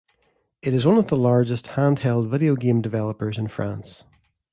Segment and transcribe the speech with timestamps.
[0.63, 4.03] It is one of the largest handheld video game developers in France.